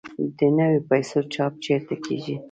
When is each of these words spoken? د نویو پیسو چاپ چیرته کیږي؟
د 0.37 0.39
نویو 0.57 0.81
پیسو 0.89 1.19
چاپ 1.33 1.53
چیرته 1.63 1.95
کیږي؟ 2.05 2.35